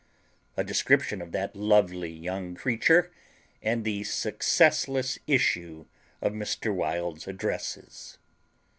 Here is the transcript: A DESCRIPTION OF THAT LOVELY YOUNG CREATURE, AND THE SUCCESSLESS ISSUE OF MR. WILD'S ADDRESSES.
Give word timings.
A 0.57 0.63
DESCRIPTION 0.63 1.21
OF 1.21 1.31
THAT 1.31 1.55
LOVELY 1.55 2.09
YOUNG 2.11 2.55
CREATURE, 2.55 3.11
AND 3.61 3.83
THE 3.83 4.03
SUCCESSLESS 4.03 5.19
ISSUE 5.27 5.85
OF 6.23 6.33
MR. 6.33 6.73
WILD'S 6.75 7.27
ADDRESSES. 7.27 8.17